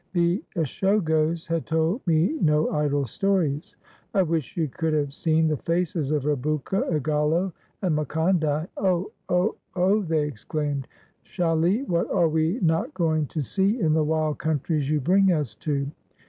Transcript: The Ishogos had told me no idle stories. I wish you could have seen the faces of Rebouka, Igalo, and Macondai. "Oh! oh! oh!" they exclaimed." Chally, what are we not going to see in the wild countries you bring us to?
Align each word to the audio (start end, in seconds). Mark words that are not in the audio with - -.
The 0.13 0.43
Ishogos 0.55 1.45
had 1.45 1.67
told 1.67 2.01
me 2.07 2.31
no 2.41 2.71
idle 2.71 3.05
stories. 3.05 3.75
I 4.15 4.23
wish 4.23 4.57
you 4.57 4.67
could 4.67 4.93
have 4.95 5.13
seen 5.13 5.47
the 5.47 5.57
faces 5.57 6.09
of 6.09 6.23
Rebouka, 6.23 6.89
Igalo, 6.91 7.53
and 7.83 7.95
Macondai. 7.95 8.67
"Oh! 8.77 9.11
oh! 9.29 9.57
oh!" 9.75 10.01
they 10.09 10.23
exclaimed." 10.23 10.87
Chally, 11.23 11.83
what 11.87 12.09
are 12.09 12.29
we 12.29 12.57
not 12.63 12.91
going 12.95 13.27
to 13.27 13.43
see 13.43 13.79
in 13.79 13.93
the 13.93 14.03
wild 14.03 14.39
countries 14.39 14.89
you 14.89 14.99
bring 14.99 15.31
us 15.31 15.53
to? 15.57 15.85